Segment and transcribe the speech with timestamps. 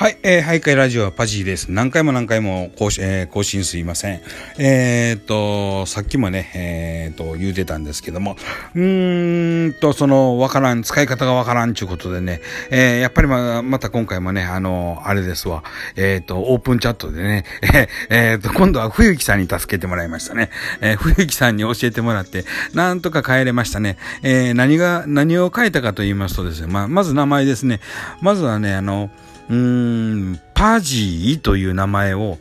[0.00, 1.70] はい、えー、徘徊ラジオはパジーです。
[1.70, 4.22] 何回も何回も更新,、えー、更新すいません。
[4.58, 8.38] えー、っと、さっきもね、えー、っと、言うてたんですけども、
[8.74, 12.40] うーんと、その、わからん、使い方がわからんちゅうことでね、
[12.70, 15.64] えー、やっぱりま、また今回もね、あの、あれですわ、
[15.96, 20.48] えー、っと、オープンチャットでね、 えー、え、っと、今度は冬木さんに助けてもらいましたね。
[20.80, 23.98] えー、冬木さんに教えてもらって、なんとか帰れましたね。
[24.22, 27.80] えー、何が、何を書いたかと言いますとですね、まあ、まず名前ですね。
[28.22, 29.10] まずはね、あの、
[29.50, 32.38] うーん、パジーという名前を、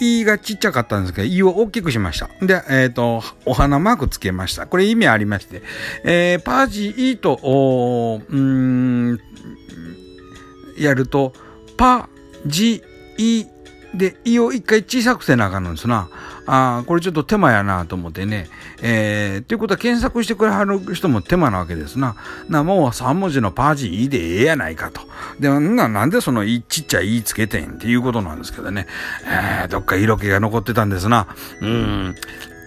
[0.00, 2.28] E がちっちゃかったんですけど、E を大きくしました。
[2.40, 4.66] で、えっ、ー、と、お花マークつけました。
[4.66, 5.62] これ意味ありまして、
[6.04, 9.20] えー、パジーと、おうん、
[10.78, 11.32] やると、
[11.76, 12.08] パ
[12.46, 13.46] ジー
[13.94, 16.08] で、胃を一回小さくせなあかんのですな。
[16.46, 18.48] ああこれちょっと手間やなと思ってね。
[18.82, 22.16] えー、ということは検索してくれはる人も手間なわけですな。
[22.48, 25.02] な、もう3文字のパージいいでええやないかと。
[25.38, 28.86] で、な、なんでそのちっちゃい言いつけてんっていうことなんですけどね。
[29.24, 31.28] えー、どっか色気が残ってたんですな。
[31.60, 32.16] うん。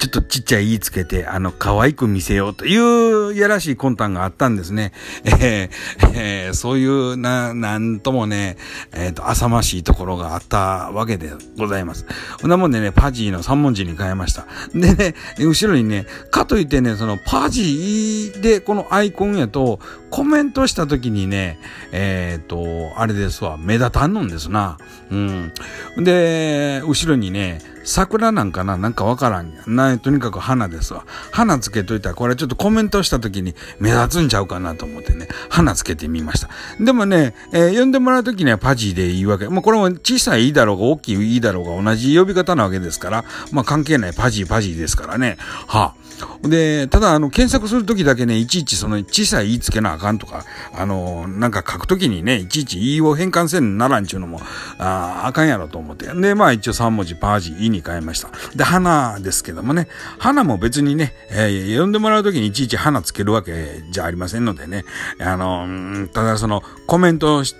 [0.07, 4.91] ちょっとちっちゃい言いつけて、あの、可愛く見せようというやらしい魂胆があったんですね。
[5.25, 5.69] えー、
[6.13, 8.57] えー、そういう、な、なんともね、
[8.93, 12.05] えっ、ー、と、浅ましいところがあったわけでございます。
[12.39, 14.45] こんなもんでね、パジーの3文字に変えました。
[14.73, 19.79] でね、後ろにね、かといってね、そのパジーでこのアイコンやと、
[20.11, 21.59] コメントした時にね、
[21.91, 24.77] えっ、ー、と、あれですわ、目立たんのんですな。
[25.09, 25.51] うん。
[25.97, 29.63] で、後ろにね、桜なんかななんかわからんや。
[29.67, 31.05] な、とにかく花ですわ。
[31.31, 36.49] 花つけといたら、これちょっとコメントした時に目立つんちゃうかなと思ってね、花つけてみました。
[36.79, 39.47] でもね、えー、呼んでもらう時にはパジーでいいわけ。
[39.47, 45.37] もうこれも小さいいいだろうが大きいいいだろうが同じ呼び方なわけですから、まあ関係ないパジーパジーですからね。
[45.39, 46.05] はあ。
[46.47, 54.39] で、ただ、あの、検索するときだけね、いちいちその小さい言いつけなあかんとか、あの、なんか書くときにね、いちいち E を変換せんならんちゅうのも、
[54.77, 56.07] あああかんやろと思って。
[56.13, 58.29] で、まあ一応3文字パージ、E に変えました。
[58.55, 59.87] で、花ですけどもね、
[60.17, 64.85] 花も別にね、えー、呼んでもらうときにいちいち花つけるわけじゃありませんのでね、
[65.19, 67.55] あの、ただその、コメントし、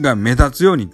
[0.00, 0.90] が目立つように、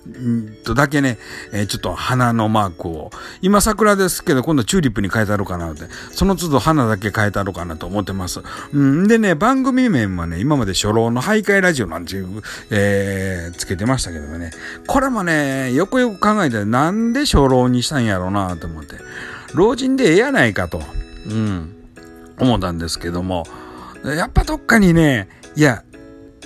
[0.64, 1.18] とだけね、
[1.52, 3.10] えー、ちょっと花のマークを、
[3.42, 8.40] 今桜ですけど、今度チューリップに変えたろうかなって、その都度花だけ変えたろうかなと思ってます。
[8.72, 14.50] うんでね、番組名はね、今まで初老の徘徊ラジオなんていう、えー、つけてましたけどもね、
[14.86, 18.96] これもね、よくよく考えて、なんで初老にしたんやろうなと思って、
[19.54, 20.82] 老人でええやないかと、
[21.26, 21.74] うん、
[22.38, 23.44] 思ったんですけども、
[24.04, 25.82] やっぱどっかにね、いや、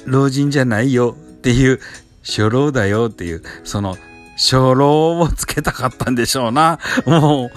[0.06, 1.80] 老人じゃないよっていう
[2.22, 3.96] 初老だよっていう、その、
[4.36, 6.78] 初老をつけたかったんでしょうな。
[7.06, 7.50] もう、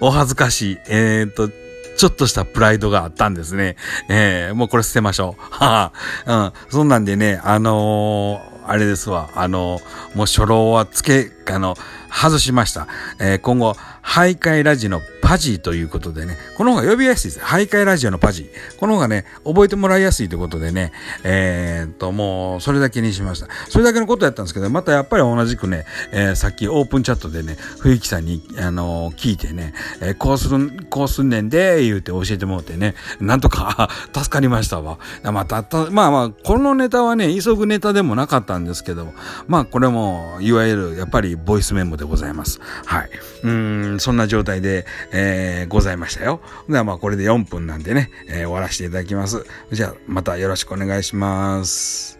[0.00, 0.78] お恥ずかしい。
[0.88, 1.48] えっ、と、
[1.96, 3.76] ちょっとしたプライドがあったんですね。
[4.08, 5.42] えー、もうこれ捨てましょう。
[5.50, 5.92] は
[6.26, 6.70] あ、うん。
[6.70, 9.30] そんなんでね、あのー、あれですわ。
[9.34, 11.76] あのー、もう初老はつけ、あの、
[12.10, 12.86] 外しました。
[13.18, 13.74] えー、今後、
[14.04, 17.40] 徘徊ラジのパジーということでね、この方が呼びやすいです。
[17.40, 18.78] 徘徊ラジオのパジー。
[18.78, 20.90] この方がね、覚えてもらいやすいということでね、
[21.22, 23.46] えー、っと、もう、それだけにしました。
[23.68, 34.98] それだけのことやったんですけど、またやっぱり同じくね、えー、さっきオープンチャットでね、冬木さんに、あのー、聞いてね、えー、こうする、こうすんねんで、言うて教えてもらってね、なんとか 助かりましたわ。
[35.24, 39.12] また、た、まあまあ、このネタはね、急ぐネタでもなかったんですけど、
[39.46, 42.60] まあ、これも、いわゆる、やっぱりボイスメモでございます。
[42.86, 43.10] はい。
[43.42, 44.86] うん、そんな状態で、
[45.18, 46.40] えー、ございましたよ。
[46.68, 49.44] ではまあこれで4分なんでね、えー、終わらせていただきます。
[49.72, 52.17] じゃあまたよろしくお願いします。